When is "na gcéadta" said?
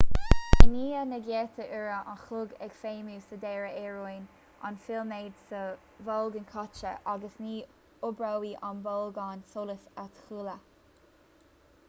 1.09-1.65